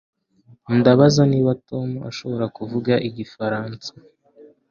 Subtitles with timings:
[0.77, 3.89] Ndabaza niba Tom ashobora kuvuga igifaransa